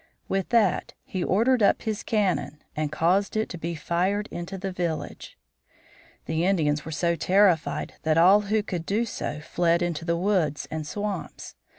[0.27, 4.71] With that he ordered up his cannon and caused it to be fired into the
[4.71, 5.37] village.
[6.25, 10.67] The Indians were so terrified that all who could do so fled into the woods
[10.71, 11.53] and swamps.